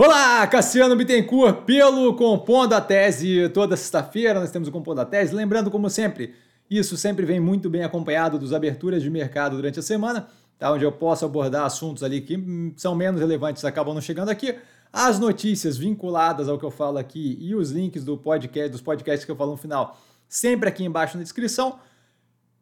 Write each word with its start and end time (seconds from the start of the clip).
Olá, 0.00 0.46
Cassiano 0.46 0.94
Bittencourt, 0.94 1.64
pelo 1.64 2.14
Compondo 2.14 2.72
a 2.72 2.80
Tese. 2.80 3.48
Toda 3.48 3.76
sexta-feira 3.76 4.38
nós 4.38 4.52
temos 4.52 4.68
o 4.68 4.70
Compondo 4.70 5.00
a 5.00 5.04
Tese. 5.04 5.34
Lembrando, 5.34 5.72
como 5.72 5.90
sempre, 5.90 6.36
isso 6.70 6.96
sempre 6.96 7.26
vem 7.26 7.40
muito 7.40 7.68
bem 7.68 7.82
acompanhado 7.82 8.38
dos 8.38 8.52
aberturas 8.52 9.02
de 9.02 9.10
mercado 9.10 9.56
durante 9.56 9.80
a 9.80 9.82
semana, 9.82 10.28
tá? 10.56 10.70
onde 10.70 10.84
eu 10.84 10.92
posso 10.92 11.24
abordar 11.24 11.64
assuntos 11.64 12.04
ali 12.04 12.20
que 12.20 12.40
são 12.76 12.94
menos 12.94 13.20
relevantes, 13.20 13.64
acabam 13.64 13.92
não 13.92 14.00
chegando 14.00 14.28
aqui. 14.28 14.54
As 14.92 15.18
notícias 15.18 15.76
vinculadas 15.76 16.48
ao 16.48 16.60
que 16.60 16.64
eu 16.64 16.70
falo 16.70 16.96
aqui 16.96 17.36
e 17.40 17.56
os 17.56 17.72
links 17.72 18.04
do 18.04 18.16
podcast, 18.16 18.70
dos 18.70 18.80
podcasts 18.80 19.24
que 19.24 19.32
eu 19.32 19.36
falo 19.36 19.50
no 19.50 19.56
final, 19.56 19.98
sempre 20.28 20.68
aqui 20.68 20.84
embaixo 20.84 21.16
na 21.16 21.24
descrição. 21.24 21.80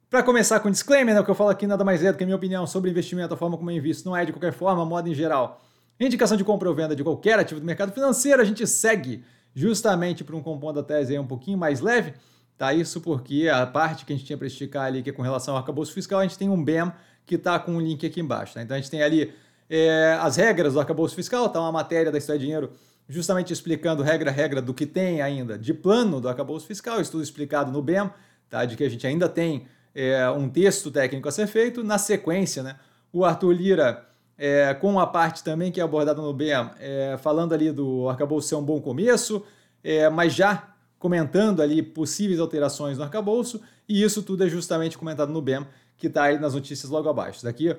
Para 0.09 0.23
começar 0.23 0.59
com 0.61 0.71
disclaimer, 0.71 1.14
né, 1.14 1.21
o 1.21 1.25
que 1.25 1.30
eu 1.30 1.34
falo 1.34 1.50
aqui 1.50 1.66
nada 1.66 1.84
mais 1.84 2.03
é 2.03 2.11
do 2.11 2.16
que 2.16 2.25
a 2.25 2.27
minha 2.27 2.37
opinião 2.37 2.66
sobre 2.66 2.91
investimento, 2.91 3.34
a 3.34 3.37
forma 3.37 3.59
como 3.59 3.71
eu 3.71 3.77
invisto, 3.77 4.09
não 4.09 4.16
é 4.16 4.25
de 4.25 4.32
qualquer 4.32 4.55
forma, 4.55 4.87
moda 4.87 5.07
em 5.07 5.14
geral 5.14 5.61
Indicação 5.98 6.36
de 6.36 6.44
compra 6.44 6.68
ou 6.68 6.74
venda 6.74 6.94
de 6.94 7.02
qualquer 7.02 7.38
ativo 7.38 7.60
do 7.60 7.66
mercado 7.66 7.92
financeiro, 7.92 8.42
a 8.42 8.45
gente 8.45 8.66
segue 8.66 9.24
justamente 9.54 10.23
para 10.23 10.37
um 10.37 10.42
compondo 10.42 10.80
a 10.80 10.82
tese 10.82 11.18
um 11.18 11.27
pouquinho 11.27 11.56
mais 11.56 11.80
leve. 11.80 12.12
Tá? 12.59 12.73
Isso 12.73 13.00
porque 13.00 13.48
a 13.48 13.66
parte 13.66 14.04
que 14.04 14.12
a 14.12 14.16
gente 14.16 14.27
tinha 14.27 14.37
para 14.37 14.46
esticar 14.46 14.84
ali, 14.84 15.02
que 15.02 15.10
é 15.10 15.12
com 15.12 15.23
relação 15.23 15.54
ao 15.54 15.59
arcabouço 15.59 15.92
fiscal, 15.92 16.20
a 16.20 16.23
gente 16.23 16.38
tem 16.38 16.48
um 16.48 16.62
BEM 16.62 16.92
que 17.24 17.34
está 17.34 17.59
com 17.59 17.73
um 17.73 17.80
link 17.80 18.06
aqui 18.06 18.20
embaixo. 18.20 18.54
Tá? 18.54 18.62
Então 18.62 18.77
a 18.77 18.80
gente 18.80 18.90
tem 18.90 19.02
ali 19.02 19.32
é, 19.68 20.18
as 20.20 20.37
regras 20.37 20.74
do 20.74 20.80
arcabouço 20.80 21.14
fiscal, 21.14 21.48
tá 21.48 21.60
uma 21.60 21.73
matéria 21.73 22.12
da 22.12 22.18
História 22.18 22.38
de 22.38 22.45
Dinheiro 22.45 22.70
justamente 23.09 23.52
explicando 23.52 24.02
regra 24.02 24.30
a 24.30 24.32
regra 24.32 24.60
do 24.60 24.74
que 24.74 24.84
tem 24.84 25.23
ainda 25.23 25.59
de 25.59 25.73
plano 25.73 26.20
do 26.20 26.28
arcabouço 26.28 26.66
fiscal, 26.66 27.01
isso 27.01 27.12
tudo 27.12 27.23
explicado 27.23 27.70
no 27.70 27.80
BEM, 27.80 28.10
tá? 28.48 28.65
de 28.65 28.76
que 28.76 28.84
a 28.84 28.88
gente 28.88 29.06
ainda 29.06 29.28
tem 29.28 29.66
é, 29.95 30.28
um 30.30 30.48
texto 30.48 30.90
técnico 30.90 31.28
a 31.28 31.32
ser 31.32 31.46
feito. 31.46 31.82
Na 31.82 31.98
sequência, 31.98 32.62
né, 32.62 32.76
o 33.12 33.24
Arthur 33.24 33.52
Lira 33.52 34.06
é, 34.38 34.74
com 34.74 34.98
a 35.00 35.06
parte 35.06 35.42
também 35.42 35.72
que 35.72 35.80
é 35.80 35.84
abordada 35.84 36.20
no 36.20 36.32
BEM, 36.32 36.70
é, 36.78 37.16
falando 37.20 37.52
ali 37.52 37.72
do 37.72 38.08
arcabouço 38.08 38.48
ser 38.48 38.54
um 38.56 38.62
bom 38.62 38.80
começo, 38.80 39.45
é, 39.82 40.09
mas 40.09 40.34
já 40.34 40.74
comentando 40.98 41.60
ali 41.60 41.82
possíveis 41.82 42.40
alterações 42.40 42.98
no 42.98 43.04
arcabouço, 43.04 43.60
e 43.88 44.02
isso 44.02 44.23
tudo 44.23 44.45
é 44.45 44.48
justamente 44.48 44.98
comentado 44.98 45.32
no 45.32 45.40
BEM, 45.40 45.66
que 45.96 46.09
está 46.09 46.24
aí 46.24 46.38
nas 46.38 46.54
notícias 46.54 46.90
logo 46.90 47.09
abaixo. 47.09 47.43
Daqui 47.45 47.74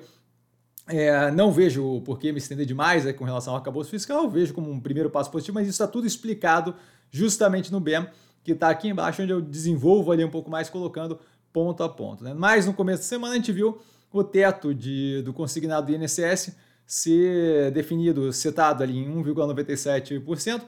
é, 0.88 1.30
não 1.30 1.52
vejo 1.52 2.00
por 2.00 2.18
que 2.18 2.32
me 2.32 2.38
estender 2.38 2.64
demais 2.64 3.10
com 3.12 3.24
relação 3.24 3.52
ao 3.52 3.58
arcabouço 3.58 3.90
fiscal, 3.90 4.28
vejo 4.28 4.54
como 4.54 4.70
um 4.70 4.80
primeiro 4.80 5.10
passo 5.10 5.30
positivo, 5.30 5.56
mas 5.56 5.68
isso 5.68 5.82
está 5.82 5.86
tudo 5.86 6.06
explicado 6.06 6.74
justamente 7.10 7.70
no 7.70 7.80
BEM, 7.80 8.06
que 8.42 8.52
está 8.52 8.70
aqui 8.70 8.88
embaixo, 8.88 9.22
onde 9.22 9.32
eu 9.32 9.40
desenvolvo 9.40 10.10
ali 10.10 10.24
um 10.24 10.30
pouco 10.30 10.50
mais, 10.50 10.70
colocando 10.70 11.18
ponto 11.52 11.82
a 11.82 11.88
ponto. 11.88 12.24
Né? 12.24 12.34
Mas 12.34 12.66
no 12.66 12.72
começo 12.72 13.02
da 13.02 13.08
semana 13.08 13.34
a 13.34 13.36
gente 13.36 13.52
viu 13.52 13.78
o 14.12 14.24
teto 14.24 14.74
de, 14.74 15.22
do 15.22 15.32
consignado 15.32 15.86
do 15.86 15.94
INSS 15.94 16.56
ser 16.86 17.70
definido, 17.70 18.32
setado 18.32 18.82
ali 18.82 18.98
em 18.98 19.22
1,97%, 19.22 20.62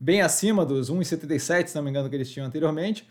bem 0.00 0.22
acima 0.22 0.64
dos 0.64 0.90
1,77%, 0.90 1.66
se 1.66 1.76
não 1.76 1.82
me 1.82 1.90
engano, 1.90 2.08
que 2.08 2.14
eles 2.14 2.30
tinham 2.30 2.46
anteriormente, 2.46 3.06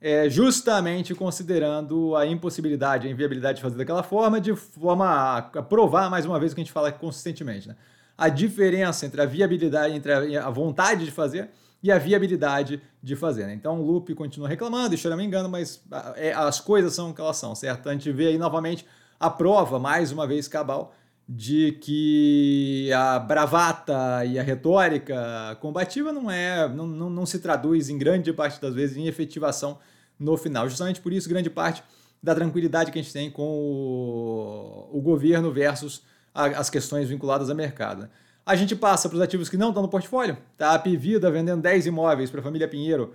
é, 0.00 0.28
justamente 0.28 1.14
considerando 1.14 2.16
a 2.16 2.26
impossibilidade, 2.26 3.06
a 3.06 3.10
inviabilidade 3.10 3.56
de 3.56 3.62
fazer 3.62 3.76
daquela 3.76 4.02
forma, 4.02 4.40
de 4.40 4.54
forma 4.54 5.38
a 5.38 5.62
provar, 5.62 6.10
mais 6.10 6.24
uma 6.24 6.38
vez, 6.38 6.52
o 6.52 6.54
que 6.54 6.60
a 6.60 6.64
gente 6.64 6.72
fala 6.72 6.90
consistentemente, 6.90 7.68
né? 7.68 7.76
a 8.16 8.28
diferença 8.28 9.06
entre 9.06 9.20
a 9.22 9.26
viabilidade, 9.26 9.94
entre 9.94 10.36
a, 10.36 10.50
vontade 10.50 11.06
de 11.06 11.10
fazer 11.10 11.48
e 11.82 11.90
a 11.90 11.98
viabilidade 11.98 12.82
de 13.02 13.16
fazer. 13.16 13.46
Né? 13.46 13.54
Então 13.54 13.80
o 13.80 13.86
Loop 13.86 14.14
continua 14.14 14.46
reclamando, 14.46 14.94
isso 14.94 15.08
não 15.08 15.16
me 15.16 15.24
engano, 15.24 15.48
mas 15.48 15.82
é, 16.16 16.32
as 16.34 16.60
coisas 16.60 16.92
são 16.94 17.10
o 17.10 17.14
que 17.14 17.20
elas 17.20 17.38
são, 17.38 17.54
certo? 17.54 17.88
A 17.88 17.92
gente 17.92 18.12
vê 18.12 18.26
aí 18.26 18.38
novamente 18.38 18.84
a 19.20 19.28
prova, 19.28 19.78
mais 19.78 20.10
uma 20.10 20.26
vez, 20.26 20.48
cabal, 20.48 20.94
de 21.28 21.72
que 21.72 22.90
a 22.92 23.18
bravata 23.18 24.24
e 24.24 24.38
a 24.38 24.42
retórica 24.42 25.56
combativa 25.60 26.12
não 26.12 26.30
é 26.30 26.66
não, 26.66 26.86
não, 26.86 27.10
não, 27.10 27.26
se 27.26 27.38
traduz 27.38 27.88
em 27.90 27.98
grande 27.98 28.32
parte 28.32 28.60
das 28.60 28.74
vezes 28.74 28.96
em 28.96 29.06
efetivação 29.06 29.78
no 30.18 30.36
final. 30.38 30.68
Justamente 30.68 31.00
por 31.00 31.12
isso, 31.12 31.28
grande 31.28 31.50
parte 31.50 31.84
da 32.22 32.34
tranquilidade 32.34 32.90
que 32.90 32.98
a 32.98 33.02
gente 33.02 33.12
tem 33.12 33.30
com 33.30 33.46
o, 33.46 34.98
o 34.98 35.00
governo 35.00 35.52
versus 35.52 36.02
a, 36.34 36.46
as 36.46 36.70
questões 36.70 37.08
vinculadas 37.08 37.50
ao 37.50 37.54
mercado. 37.54 38.08
A 38.44 38.56
gente 38.56 38.74
passa 38.74 39.08
para 39.08 39.16
os 39.16 39.22
ativos 39.22 39.48
que 39.48 39.56
não 39.56 39.68
estão 39.68 39.82
no 39.82 39.88
portfólio. 39.88 40.36
Tá? 40.56 40.74
A 40.74 40.78
Pivida 40.78 41.30
vendendo 41.30 41.62
10 41.62 41.86
imóveis 41.86 42.30
para 42.30 42.40
a 42.40 42.42
família 42.42 42.66
Pinheiro 42.66 43.14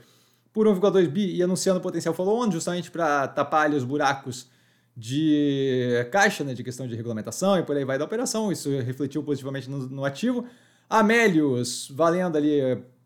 por 0.53 0.67
1,2 0.67 1.07
bi 1.07 1.35
e 1.35 1.43
anunciando 1.43 1.81
potencial 1.81 2.13
follow-on, 2.13 2.49
justamente 2.49 2.89
para 2.89 3.27
tapar 3.27 3.65
ali 3.65 3.75
os 3.75 3.83
buracos 3.83 4.47
de 4.95 6.07
caixa, 6.11 6.43
né, 6.43 6.53
de 6.53 6.63
questão 6.63 6.87
de 6.87 6.95
regulamentação 6.95 7.59
e 7.59 7.63
por 7.63 7.75
aí 7.75 7.83
vai 7.83 7.97
da 7.97 8.05
operação, 8.05 8.51
isso 8.51 8.69
refletiu 8.69 9.21
positivamente 9.23 9.69
no, 9.69 9.89
no 9.89 10.05
ativo. 10.05 10.45
Amélios, 10.89 11.91
valendo 11.93 12.37
ali 12.37 12.61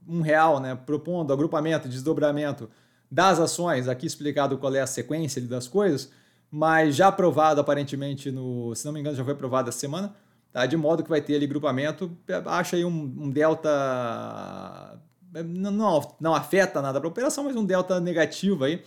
um 0.08 0.22
real, 0.22 0.60
né, 0.60 0.76
propondo 0.86 1.34
agrupamento, 1.34 1.90
desdobramento 1.90 2.70
das 3.10 3.40
ações, 3.40 3.88
aqui 3.88 4.06
explicado 4.06 4.58
qual 4.58 4.76
é 4.76 4.82
a 4.82 4.88
sequência 4.88 5.42
das 5.42 5.68
coisas, 5.68 6.12
mas 6.52 6.96
já 6.96 7.08
aprovado 7.08 7.60
aparentemente 7.60 8.32
no, 8.32 8.74
se 8.76 8.86
não 8.86 8.94
me 8.94 9.00
engano, 9.00 9.16
já 9.16 9.24
foi 9.24 9.34
aprovado 9.34 9.70
essa 9.70 9.80
semana, 9.80 10.14
tá? 10.52 10.66
de 10.66 10.78
modo 10.78 11.04
que 11.04 11.10
vai 11.10 11.22
ter 11.22 11.36
ali 11.36 11.48
grupamento, 11.48 12.16
acha 12.46 12.76
aí 12.76 12.86
um, 12.86 13.16
um 13.18 13.30
delta, 13.32 15.00
não, 15.32 15.72
não, 15.72 16.16
não 16.20 16.36
afeta 16.36 16.82
nada 16.82 17.00
para 17.00 17.08
a 17.08 17.12
operação, 17.12 17.44
mas 17.46 17.56
um 17.56 17.66
delta 17.66 18.00
negativo 18.00 18.64
aí, 18.64 18.84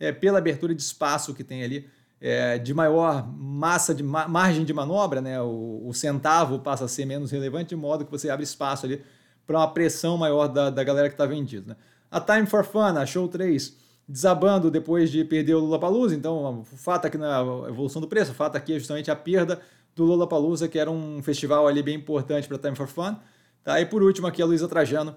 é, 0.00 0.10
pela 0.10 0.38
abertura 0.38 0.74
de 0.74 0.82
espaço 0.82 1.34
que 1.34 1.44
tem 1.44 1.62
ali 1.62 1.88
é, 2.20 2.58
de 2.58 2.74
maior 2.74 3.26
massa 3.34 3.94
de 3.94 4.02
ma 4.02 4.28
margem 4.28 4.64
de 4.64 4.74
manobra, 4.74 5.20
né? 5.20 5.40
O, 5.40 5.86
o, 5.86 5.94
centavo 5.94 6.58
passa 6.58 6.84
a 6.84 6.88
ser 6.88 7.06
menos 7.06 7.30
relevante, 7.30 7.70
de 7.70 7.76
modo 7.76 8.04
que 8.04 8.10
você 8.10 8.28
abre 8.28 8.44
espaço 8.44 8.84
ali 8.84 9.02
para 9.46 9.58
uma 9.58 9.72
pressão 9.72 10.18
maior 10.18 10.46
da, 10.46 10.68
da 10.68 10.84
galera 10.84 11.08
que 11.08 11.14
está 11.14 11.24
vendida. 11.24 11.70
Né? 11.70 11.76
A 12.10 12.20
Time 12.20 12.46
for 12.46 12.64
Fun, 12.64 12.98
a 12.98 13.06
Show 13.06 13.26
3, 13.26 13.74
desabando 14.06 14.70
depois 14.70 15.10
de 15.10 15.24
perder 15.24 15.54
o 15.54 15.60
Lula 15.60 15.78
Palusa. 15.78 16.14
Então, 16.14 16.60
o 16.60 16.64
fato 16.64 17.06
aqui 17.06 17.16
na 17.16 17.40
evolução 17.68 18.02
do 18.02 18.08
preço, 18.08 18.32
o 18.32 18.34
fato 18.34 18.56
aqui 18.56 18.74
é 18.74 18.78
justamente 18.78 19.10
a 19.10 19.16
perda 19.16 19.60
do 19.96 20.04
Lula 20.04 20.26
Palusa, 20.26 20.68
que 20.68 20.78
era 20.78 20.90
um 20.90 21.22
festival 21.22 21.66
ali 21.66 21.82
bem 21.82 21.96
importante 21.96 22.46
para 22.46 22.58
Time 22.58 22.76
for 22.76 22.86
Fun. 22.86 23.16
Tá? 23.64 23.80
E 23.80 23.86
por 23.86 24.02
último, 24.02 24.26
aqui 24.26 24.42
a 24.42 24.46
Luísa 24.46 24.68
Trajano, 24.68 25.16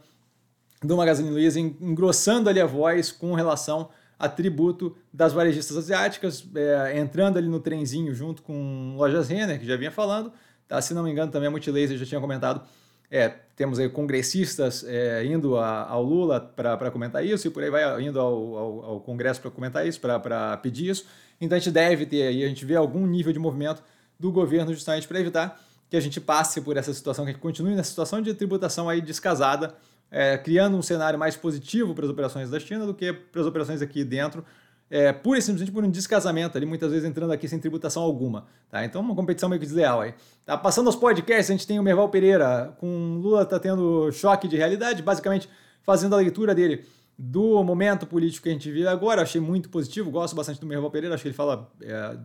do 0.81 0.97
Magazine 0.97 1.29
Luiza, 1.29 1.59
engrossando 1.59 2.49
ali 2.49 2.61
a 2.61 2.65
voz 2.65 3.11
com 3.11 3.33
relação 3.33 3.89
atributo 4.23 4.95
das 5.11 5.33
varejistas 5.33 5.75
asiáticas, 5.75 6.47
é, 6.55 6.97
entrando 6.97 7.37
ali 7.37 7.47
no 7.47 7.59
trenzinho 7.59 8.13
junto 8.15 8.41
com 8.41 8.95
lojas 8.95 9.27
Renner, 9.27 9.59
que 9.59 9.65
já 9.65 9.75
vinha 9.75 9.91
falando, 9.91 10.31
tá? 10.67 10.81
se 10.81 10.93
não 10.93 11.03
me 11.03 11.11
engano 11.11 11.31
também 11.31 11.47
a 11.47 11.51
Multilaser 11.51 11.97
já 11.97 12.05
tinha 12.05 12.21
comentado, 12.21 12.61
é, 13.11 13.29
temos 13.55 13.79
aí 13.79 13.89
congressistas 13.89 14.83
é, 14.87 15.25
indo 15.25 15.57
a, 15.57 15.87
ao 15.89 16.01
Lula 16.01 16.39
para 16.39 16.89
comentar 16.89 17.23
isso, 17.25 17.47
e 17.47 17.49
por 17.49 17.61
aí 17.61 17.69
vai 17.69 18.01
indo 18.01 18.19
ao, 18.19 18.57
ao, 18.57 18.85
ao 18.85 18.99
Congresso 19.01 19.41
para 19.41 19.51
comentar 19.51 19.85
isso, 19.85 19.99
para 19.99 20.57
pedir 20.57 20.89
isso, 20.89 21.05
então 21.39 21.55
a 21.55 21.59
gente 21.59 21.71
deve 21.71 22.05
ter 22.05 22.23
aí, 22.23 22.43
a 22.43 22.47
gente 22.47 22.63
vê 22.63 22.75
algum 22.75 23.05
nível 23.05 23.33
de 23.33 23.39
movimento 23.39 23.83
do 24.17 24.31
governo 24.31 24.73
justamente 24.73 25.07
para 25.07 25.19
evitar 25.19 25.61
que 25.89 25.97
a 25.97 25.99
gente 25.99 26.21
passe 26.21 26.61
por 26.61 26.77
essa 26.77 26.93
situação, 26.93 27.25
que 27.25 27.31
a 27.31 27.33
gente 27.33 27.41
continue 27.41 27.75
nessa 27.75 27.89
situação 27.89 28.21
de 28.21 28.33
tributação 28.33 28.87
aí 28.87 29.01
descasada, 29.01 29.75
é, 30.13 30.37
criando 30.37 30.77
um 30.77 30.81
cenário 30.83 31.17
mais 31.17 31.35
positivo 31.35 31.95
para 31.95 32.05
as 32.05 32.11
operações 32.11 32.47
da 32.51 32.59
China 32.59 32.85
do 32.85 32.93
que 32.93 33.11
para 33.11 33.41
as 33.41 33.47
operações 33.47 33.81
aqui 33.81 34.03
dentro, 34.03 34.45
é, 34.87 35.11
pura 35.11 35.39
e 35.39 35.41
simplesmente 35.41 35.71
por 35.71 35.83
um 35.83 35.89
descasamento 35.89 36.55
ali, 36.55 36.67
muitas 36.67 36.91
vezes 36.91 37.09
entrando 37.09 37.33
aqui 37.33 37.47
sem 37.47 37.57
tributação 37.57 38.03
alguma. 38.03 38.45
Tá? 38.69 38.85
Então, 38.85 39.01
uma 39.01 39.15
competição 39.15 39.49
meio 39.49 39.59
que 39.59 39.65
desleal 39.65 40.01
aí. 40.01 40.13
Tá? 40.45 40.55
Passando 40.55 40.85
aos 40.85 40.95
podcasts, 40.95 41.49
a 41.49 41.53
gente 41.53 41.65
tem 41.65 41.79
o 41.79 41.83
Merval 41.83 42.09
Pereira, 42.09 42.75
com 42.77 43.17
Lula 43.19 43.43
tá 43.43 43.59
tendo 43.59 44.11
choque 44.11 44.47
de 44.47 44.55
realidade, 44.55 45.01
basicamente 45.01 45.49
fazendo 45.81 46.13
a 46.13 46.19
leitura 46.19 46.53
dele 46.53 46.85
do 47.17 47.63
momento 47.63 48.05
político 48.05 48.43
que 48.43 48.49
a 48.49 48.53
gente 48.53 48.69
vive 48.69 48.87
agora. 48.87 49.23
Achei 49.23 49.41
muito 49.41 49.67
positivo, 49.67 50.11
gosto 50.11 50.35
bastante 50.35 50.59
do 50.59 50.67
Merval 50.67 50.91
Pereira, 50.91 51.15
acho 51.15 51.23
que 51.23 51.29
ele 51.29 51.35
fala. 51.35 51.71
É, 51.81 52.15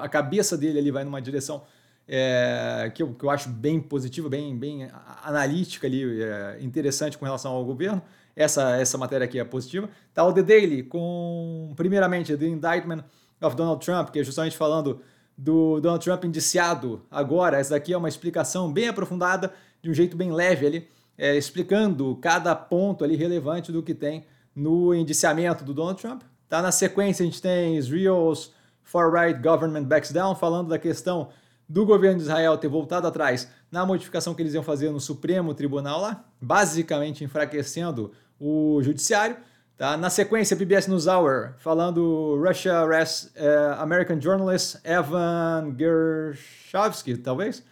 a 0.00 0.08
cabeça 0.08 0.56
dele 0.56 0.78
ali 0.78 0.92
vai 0.92 1.02
numa 1.02 1.20
direção 1.20 1.64
é, 2.08 2.90
que, 2.94 3.02
eu, 3.02 3.12
que 3.12 3.24
eu 3.24 3.28
acho 3.28 3.50
bem 3.50 3.78
positiva, 3.78 4.28
bem, 4.28 4.56
bem 4.56 4.88
analítica 5.22 5.86
ali, 5.86 6.22
é, 6.22 6.56
interessante 6.60 7.18
com 7.18 7.24
relação 7.24 7.52
ao 7.52 7.64
governo. 7.64 8.00
Essa, 8.34 8.76
essa 8.76 8.96
matéria 8.96 9.24
aqui 9.24 9.38
é 9.38 9.44
positiva. 9.44 9.90
Tá 10.14 10.24
o 10.24 10.32
The 10.32 10.42
Daily 10.42 10.84
com, 10.84 11.72
primeiramente, 11.76 12.34
The 12.36 12.46
Indictment 12.46 13.04
of 13.40 13.54
Donald 13.54 13.84
Trump, 13.84 14.10
que 14.10 14.20
é 14.20 14.24
justamente 14.24 14.56
falando 14.56 15.00
do 15.36 15.80
Donald 15.80 16.02
Trump 16.02 16.24
indiciado 16.24 17.02
agora. 17.10 17.58
Essa 17.58 17.70
daqui 17.74 17.92
é 17.92 17.96
uma 17.96 18.08
explicação 18.08 18.72
bem 18.72 18.88
aprofundada, 18.88 19.52
de 19.82 19.90
um 19.90 19.94
jeito 19.94 20.16
bem 20.16 20.32
leve 20.32 20.66
ali, 20.66 20.88
é, 21.16 21.36
explicando 21.36 22.16
cada 22.16 22.54
ponto 22.54 23.04
ali 23.04 23.16
relevante 23.16 23.70
do 23.70 23.82
que 23.82 23.94
tem 23.94 24.24
no 24.54 24.94
indiciamento 24.94 25.62
do 25.62 25.74
Donald 25.74 26.00
Trump. 26.00 26.22
Tá 26.48 26.62
na 26.62 26.72
sequência 26.72 27.22
a 27.22 27.26
gente 27.26 27.42
tem 27.42 27.76
Israel's 27.76 28.52
far-right 28.82 29.40
government 29.40 29.84
backs 29.84 30.10
down, 30.10 30.34
falando 30.34 30.68
da 30.68 30.78
questão 30.78 31.28
do 31.68 31.84
governo 31.84 32.16
de 32.16 32.22
Israel 32.22 32.56
ter 32.56 32.68
voltado 32.68 33.06
atrás 33.06 33.48
na 33.70 33.84
modificação 33.84 34.34
que 34.34 34.40
eles 34.40 34.54
iam 34.54 34.62
fazer 34.62 34.90
no 34.90 35.00
Supremo 35.00 35.52
Tribunal 35.52 36.00
lá, 36.00 36.24
basicamente 36.40 37.22
enfraquecendo 37.22 38.12
o 38.40 38.80
judiciário. 38.82 39.36
Tá? 39.76 39.96
Na 39.96 40.10
sequência, 40.10 40.56
PBS 40.56 40.88
NewsHour 40.88 41.54
falando 41.58 42.40
Russia 42.42 42.78
arrests 42.78 43.30
uh, 43.36 43.80
American 43.80 44.20
journalist 44.20 44.76
Evan 44.82 45.76
Gershovsky, 45.78 47.16
talvez, 47.16 47.62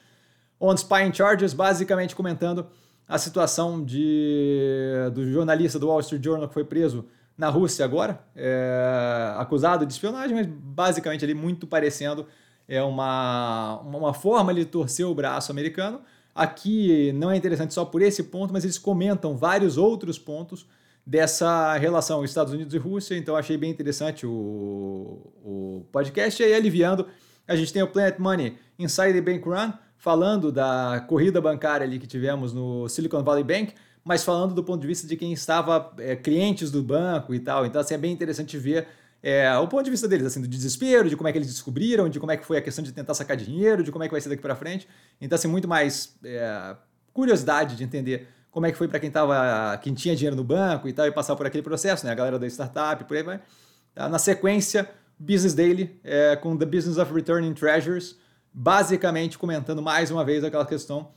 on 0.60 0.76
spying 0.76 1.12
charges, 1.12 1.52
basicamente 1.52 2.14
comentando 2.14 2.66
a 3.08 3.18
situação 3.18 3.82
de, 3.82 5.10
do 5.14 5.30
jornalista 5.30 5.78
do 5.78 5.88
Wall 5.88 6.00
Street 6.00 6.22
Journal 6.22 6.48
que 6.48 6.54
foi 6.54 6.64
preso 6.64 7.06
na 7.36 7.48
Rússia 7.48 7.84
agora, 7.84 8.20
é, 8.34 9.34
acusado 9.36 9.84
de 9.84 9.92
espionagem, 9.92 10.34
mas 10.34 10.46
basicamente 10.46 11.24
ali 11.24 11.34
muito 11.34 11.66
parecendo 11.66 12.26
é 12.68 12.82
uma, 12.82 13.80
uma 13.80 14.14
forma 14.14 14.52
de 14.52 14.64
torcer 14.64 15.06
o 15.06 15.14
braço 15.14 15.52
americano. 15.52 16.00
Aqui 16.34 17.12
não 17.14 17.30
é 17.30 17.36
interessante 17.36 17.72
só 17.72 17.84
por 17.84 18.02
esse 18.02 18.24
ponto, 18.24 18.52
mas 18.52 18.64
eles 18.64 18.78
comentam 18.78 19.36
vários 19.36 19.78
outros 19.78 20.18
pontos 20.18 20.66
dessa 21.06 21.76
relação 21.76 22.24
Estados 22.24 22.52
Unidos 22.52 22.74
e 22.74 22.78
Rússia, 22.78 23.16
então 23.16 23.36
achei 23.36 23.56
bem 23.56 23.70
interessante 23.70 24.26
o, 24.26 25.20
o 25.44 25.86
podcast. 25.92 26.42
E 26.42 26.46
aí, 26.46 26.54
aliviando, 26.54 27.06
a 27.46 27.54
gente 27.54 27.72
tem 27.72 27.82
o 27.82 27.86
Planet 27.86 28.18
Money 28.18 28.58
Inside 28.78 29.12
the 29.12 29.20
Bank 29.20 29.48
Run, 29.48 29.72
falando 29.96 30.50
da 30.50 31.04
corrida 31.08 31.40
bancária 31.40 31.86
ali 31.86 31.98
que 31.98 32.06
tivemos 32.06 32.52
no 32.52 32.88
Silicon 32.88 33.22
Valley 33.22 33.44
Bank, 33.44 33.72
mas 34.04 34.24
falando 34.24 34.54
do 34.54 34.62
ponto 34.62 34.80
de 34.80 34.86
vista 34.86 35.06
de 35.06 35.16
quem 35.16 35.32
estava 35.32 35.92
é, 35.98 36.14
clientes 36.16 36.70
do 36.70 36.82
banco 36.82 37.34
e 37.34 37.40
tal. 37.40 37.64
Então, 37.64 37.80
assim, 37.80 37.94
é 37.94 37.98
bem 37.98 38.12
interessante 38.12 38.58
ver 38.58 38.86
é, 39.28 39.58
o 39.58 39.66
ponto 39.66 39.82
de 39.82 39.90
vista 39.90 40.06
deles, 40.06 40.24
assim, 40.24 40.40
do 40.40 40.46
desespero, 40.46 41.08
de 41.10 41.16
como 41.16 41.26
é 41.26 41.32
que 41.32 41.38
eles 41.38 41.48
descobriram, 41.48 42.08
de 42.08 42.20
como 42.20 42.30
é 42.30 42.36
que 42.36 42.46
foi 42.46 42.58
a 42.58 42.62
questão 42.62 42.84
de 42.84 42.92
tentar 42.92 43.12
sacar 43.12 43.36
dinheiro, 43.36 43.82
de 43.82 43.90
como 43.90 44.04
é 44.04 44.06
que 44.06 44.12
vai 44.12 44.20
ser 44.20 44.28
daqui 44.28 44.40
para 44.40 44.54
frente. 44.54 44.86
Então, 45.20 45.34
assim, 45.34 45.48
muito 45.48 45.66
mais 45.66 46.16
é, 46.24 46.76
curiosidade 47.12 47.74
de 47.74 47.82
entender 47.82 48.28
como 48.52 48.66
é 48.66 48.70
que 48.70 48.78
foi 48.78 48.86
para 48.86 49.00
quem 49.00 49.10
tava, 49.10 49.76
quem 49.78 49.94
tinha 49.94 50.14
dinheiro 50.14 50.36
no 50.36 50.44
banco 50.44 50.86
e 50.86 50.92
tal, 50.92 51.08
e 51.08 51.10
passar 51.10 51.34
por 51.34 51.44
aquele 51.44 51.64
processo, 51.64 52.06
né? 52.06 52.12
A 52.12 52.14
galera 52.14 52.38
da 52.38 52.46
startup, 52.46 53.02
por 53.02 53.16
aí 53.16 53.24
vai. 53.24 53.40
Tá? 53.92 54.08
Na 54.08 54.20
sequência, 54.20 54.88
Business 55.18 55.54
Daily, 55.54 55.98
é, 56.04 56.36
com 56.36 56.56
The 56.56 56.64
Business 56.64 56.96
of 56.96 57.12
Returning 57.12 57.52
Treasures, 57.52 58.16
basicamente 58.54 59.36
comentando 59.36 59.82
mais 59.82 60.08
uma 60.08 60.24
vez 60.24 60.44
aquela 60.44 60.64
questão 60.64 61.10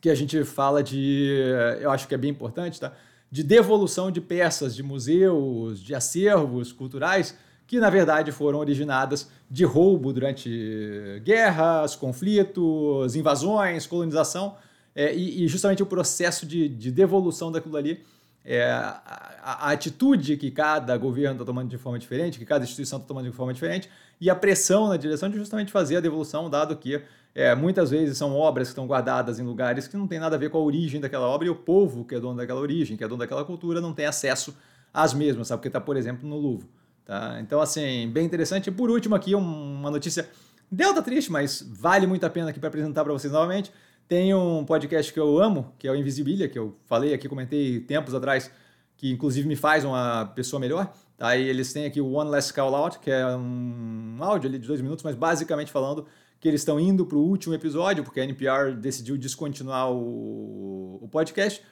que 0.00 0.08
a 0.08 0.14
gente 0.14 0.44
fala 0.44 0.82
de, 0.82 1.44
eu 1.78 1.90
acho 1.90 2.08
que 2.08 2.14
é 2.14 2.18
bem 2.18 2.30
importante, 2.30 2.80
tá? 2.80 2.94
De 3.30 3.42
devolução 3.42 4.10
de 4.10 4.20
peças 4.20 4.74
de 4.74 4.82
museus, 4.82 5.80
de 5.80 5.94
acervos 5.94 6.72
culturais, 6.72 7.36
que 7.66 7.78
na 7.78 7.90
verdade 7.90 8.32
foram 8.32 8.58
originadas 8.58 9.30
de 9.50 9.64
roubo 9.64 10.12
durante 10.12 11.20
guerras, 11.22 11.94
conflitos, 11.94 13.14
invasões, 13.14 13.86
colonização, 13.86 14.56
é, 14.94 15.14
e, 15.14 15.44
e, 15.44 15.48
justamente 15.48 15.82
o 15.82 15.86
processo 15.86 16.44
de, 16.44 16.68
de 16.68 16.90
devolução 16.90 17.52
daquilo 17.52 17.76
ali, 17.76 18.02
é, 18.44 18.64
a, 18.64 19.00
a, 19.42 19.70
atitude 19.70 20.36
que 20.36 20.50
cada 20.50 20.96
governo 20.96 21.34
está 21.34 21.44
tomando 21.44 21.68
de 21.68 21.76
forma 21.78 21.98
diferente, 21.98 22.38
que 22.38 22.44
cada 22.44 22.64
instituição 22.64 22.96
está 22.98 23.06
tomando 23.06 23.30
de 23.30 23.36
forma 23.36 23.52
diferente, 23.52 23.88
e 24.20 24.28
a 24.28 24.34
pressão 24.34 24.88
na 24.88 24.96
direção 24.96 25.28
de 25.28 25.36
justamente 25.36 25.70
fazer 25.70 25.98
a 25.98 26.00
devolução, 26.00 26.50
dado 26.50 26.74
que 26.74 27.00
é, 27.34 27.54
muitas 27.54 27.90
vezes 27.90 28.18
são 28.18 28.34
obras 28.34 28.68
que 28.68 28.72
estão 28.72 28.86
guardadas 28.86 29.38
em 29.38 29.44
lugares 29.44 29.86
que 29.86 29.96
não 29.96 30.08
tem 30.08 30.18
nada 30.18 30.36
a 30.36 30.38
ver 30.38 30.50
com 30.50 30.58
a 30.58 30.60
origem 30.60 31.00
daquela 31.00 31.26
obra 31.26 31.46
e 31.46 31.50
o 31.50 31.54
povo 31.54 32.04
que 32.04 32.14
é 32.14 32.20
dono 32.20 32.36
daquela 32.36 32.60
origem, 32.60 32.96
que 32.96 33.04
é 33.04 33.08
dono 33.08 33.20
daquela 33.20 33.44
cultura, 33.44 33.80
não 33.80 33.92
tem 33.92 34.06
acesso 34.06 34.56
às 34.92 35.14
mesmas, 35.14 35.48
sabe? 35.48 35.58
Porque 35.58 35.68
está, 35.68 35.80
por 35.80 35.96
exemplo, 35.96 36.28
no 36.28 36.36
Louvre. 36.36 36.68
Tá? 37.04 37.38
Então, 37.40 37.60
assim, 37.60 38.10
bem 38.10 38.26
interessante. 38.26 38.70
Por 38.70 38.90
último, 38.90 39.14
aqui 39.14 39.34
uma 39.34 39.90
notícia 39.90 40.28
delta 40.70 41.02
triste, 41.02 41.32
mas 41.32 41.66
vale 41.66 42.06
muito 42.06 42.24
a 42.26 42.30
pena 42.30 42.50
aqui 42.50 42.58
para 42.60 42.68
apresentar 42.68 43.04
para 43.04 43.12
vocês 43.12 43.32
novamente. 43.32 43.72
Tem 44.06 44.34
um 44.34 44.64
podcast 44.64 45.12
que 45.12 45.20
eu 45.20 45.38
amo, 45.38 45.72
que 45.78 45.86
é 45.86 45.90
o 45.90 45.94
Invisibilia, 45.96 46.48
que 46.48 46.58
eu 46.58 46.76
falei 46.86 47.14
aqui, 47.14 47.28
comentei 47.28 47.80
tempos 47.80 48.14
atrás, 48.14 48.50
que 48.96 49.10
inclusive 49.10 49.46
me 49.46 49.56
faz 49.56 49.84
uma 49.84 50.26
pessoa 50.34 50.58
melhor. 50.58 50.92
Tá? 51.16 51.36
E 51.36 51.48
eles 51.48 51.72
têm 51.72 51.84
aqui 51.84 52.00
o 52.00 52.12
One 52.12 52.30
Last 52.30 52.52
Call 52.52 52.74
Out, 52.74 52.98
que 53.00 53.10
é 53.10 53.26
um 53.26 54.16
áudio 54.20 54.48
ali 54.48 54.58
de 54.58 54.66
dois 54.66 54.80
minutos, 54.80 55.02
mas 55.04 55.14
basicamente 55.14 55.70
falando 55.70 56.06
que 56.40 56.46
eles 56.48 56.60
estão 56.60 56.78
indo 56.78 57.04
para 57.04 57.18
o 57.18 57.22
último 57.22 57.54
episódio, 57.54 58.04
porque 58.04 58.20
a 58.20 58.24
NPR 58.24 58.74
decidiu 58.74 59.16
descontinuar 59.16 59.90
o, 59.90 60.98
o 61.02 61.08
podcast. 61.08 61.62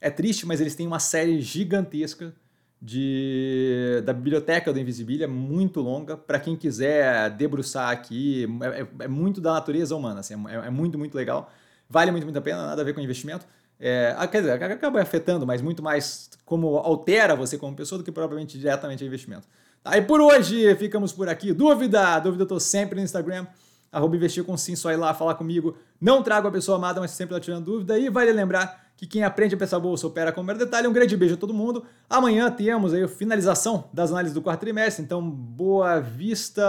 É 0.00 0.10
triste, 0.10 0.46
mas 0.46 0.60
eles 0.60 0.74
têm 0.74 0.86
uma 0.86 0.98
série 0.98 1.40
gigantesca 1.40 2.34
de, 2.80 4.02
da 4.04 4.12
biblioteca 4.12 4.72
do 4.72 4.78
Invisibilia, 4.78 5.26
muito 5.28 5.80
longa. 5.80 6.16
Para 6.16 6.38
quem 6.38 6.56
quiser 6.56 7.30
debruçar 7.30 7.90
aqui, 7.90 8.46
é, 8.60 8.80
é, 8.80 9.04
é, 9.04 9.08
muito 9.08 9.40
da 9.40 9.52
natureza 9.52 9.94
humana, 9.94 10.20
assim, 10.20 10.34
é, 10.48 10.66
é, 10.66 10.70
muito, 10.70 10.98
muito 10.98 11.14
legal. 11.14 11.50
Vale 11.88 12.10
muito, 12.10 12.24
muito 12.24 12.38
a 12.38 12.42
pena, 12.42 12.66
nada 12.66 12.82
a 12.82 12.84
ver 12.84 12.94
com 12.94 13.00
investimento. 13.00 13.46
É, 13.78 14.14
quer 14.30 14.40
dizer, 14.40 14.62
acaba 14.62 15.00
afetando, 15.00 15.46
mas 15.46 15.62
muito 15.62 15.82
mais 15.82 16.30
como 16.44 16.76
altera 16.78 17.36
você 17.36 17.58
como 17.58 17.76
pessoa 17.76 17.98
do 17.98 18.04
que 18.04 18.10
propriamente 18.10 18.58
diretamente 18.58 19.04
investimento. 19.04 19.46
Tá, 19.82 19.96
e 19.96 20.02
por 20.02 20.20
hoje 20.20 20.74
ficamos 20.76 21.12
por 21.12 21.28
aqui. 21.28 21.52
Dúvida? 21.52 22.18
Dúvida 22.18 22.42
eu 22.42 22.48
tô 22.48 22.58
sempre 22.58 22.98
no 22.98 23.04
Instagram 23.04 23.46
arroba 23.96 24.14
investir 24.14 24.44
com 24.44 24.56
sim, 24.58 24.76
só 24.76 24.92
ir 24.92 24.96
lá 24.96 25.14
falar 25.14 25.34
comigo. 25.36 25.74
Não 25.98 26.22
trago 26.22 26.46
a 26.46 26.50
pessoa 26.50 26.76
amada, 26.76 27.00
mas 27.00 27.12
sempre 27.12 27.32
lá 27.32 27.40
tirando 27.40 27.64
dúvida. 27.64 27.98
E 27.98 28.10
vale 28.10 28.30
lembrar 28.30 28.90
que 28.94 29.06
quem 29.06 29.24
aprende 29.24 29.54
a 29.54 29.58
pensar 29.58 29.80
bolsa 29.80 30.06
opera 30.06 30.30
com 30.30 30.42
o 30.42 30.44
mero 30.44 30.58
detalhe. 30.58 30.86
Um 30.86 30.92
grande 30.92 31.16
beijo 31.16 31.34
a 31.34 31.38
todo 31.38 31.54
mundo. 31.54 31.82
Amanhã 32.08 32.50
temos 32.50 32.92
aí 32.92 33.02
a 33.02 33.08
finalização 33.08 33.88
das 33.94 34.10
análises 34.10 34.34
do 34.34 34.42
quarto 34.42 34.60
trimestre. 34.60 35.02
Então, 35.02 35.22
Boa 35.30 35.98
Vista, 35.98 36.62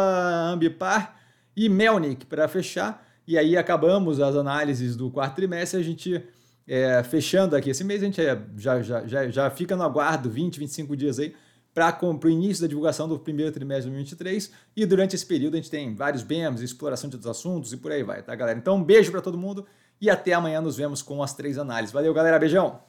Ambipar 0.53 1.17
e 1.53 1.67
Melnick 1.67 2.25
para 2.25 2.47
fechar. 2.47 3.05
E 3.27 3.37
aí 3.37 3.57
acabamos 3.57 4.21
as 4.21 4.33
análises 4.33 4.95
do 4.95 5.11
quarto 5.11 5.35
trimestre. 5.35 5.81
A 5.81 5.83
gente, 5.83 6.23
é, 6.65 7.03
fechando 7.03 7.57
aqui 7.57 7.71
esse 7.71 7.83
mês, 7.83 8.01
a 8.01 8.05
gente 8.05 8.21
é, 8.21 8.41
já, 8.55 8.81
já, 8.81 9.05
já, 9.05 9.27
já 9.27 9.49
fica 9.49 9.75
no 9.75 9.83
aguardo 9.83 10.29
20, 10.29 10.59
25 10.59 10.95
dias 10.95 11.19
aí 11.19 11.35
para 11.77 12.27
o 12.27 12.29
início 12.29 12.63
da 12.63 12.67
divulgação 12.67 13.07
do 13.07 13.19
primeiro 13.19 13.51
trimestre 13.51 13.91
de 13.91 13.95
2023. 13.95 14.51
E 14.75 14.83
durante 14.83 15.15
esse 15.15 15.23
período 15.23 15.53
a 15.53 15.57
gente 15.57 15.69
tem 15.69 15.93
vários 15.93 16.23
BEMs, 16.23 16.63
exploração 16.63 17.07
de 17.07 17.17
outros 17.17 17.29
assuntos 17.29 17.71
e 17.71 17.77
por 17.77 17.91
aí 17.91 18.01
vai, 18.01 18.23
tá, 18.23 18.33
galera? 18.33 18.57
Então, 18.57 18.77
um 18.77 18.83
beijo 18.83 19.11
para 19.11 19.21
todo 19.21 19.37
mundo 19.37 19.63
e 20.01 20.09
até 20.09 20.33
amanhã 20.33 20.59
nos 20.59 20.75
vemos 20.75 21.03
com 21.03 21.21
as 21.21 21.35
três 21.35 21.59
análises. 21.59 21.93
Valeu, 21.93 22.11
galera. 22.15 22.39
Beijão! 22.39 22.81